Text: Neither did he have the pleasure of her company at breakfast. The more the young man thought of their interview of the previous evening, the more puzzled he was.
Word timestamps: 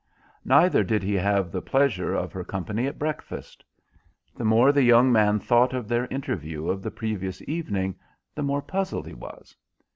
Neither 0.45 0.83
did 0.83 1.03
he 1.03 1.13
have 1.13 1.51
the 1.51 1.61
pleasure 1.61 2.15
of 2.15 2.33
her 2.33 2.43
company 2.43 2.87
at 2.87 2.97
breakfast. 2.97 3.63
The 4.35 4.43
more 4.43 4.71
the 4.71 4.81
young 4.81 5.11
man 5.11 5.37
thought 5.37 5.75
of 5.75 5.87
their 5.87 6.07
interview 6.07 6.67
of 6.69 6.81
the 6.81 6.89
previous 6.89 7.39
evening, 7.47 7.95
the 8.33 8.41
more 8.41 8.63
puzzled 8.63 9.05
he 9.05 9.13
was. 9.13 9.55